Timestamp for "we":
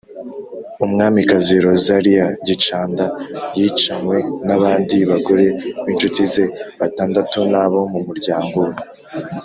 8.67-8.73